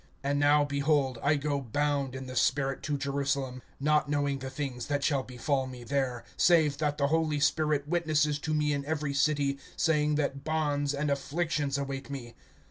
[0.23, 4.87] (22)And now, behold, I go bound in the spirit to Jerusalem, not knowing the things
[4.87, 9.13] that shall befall me there; (23)save that the Holy Spirit witnesses to me in every
[9.13, 12.33] city, saying that bonds and afflictions await me.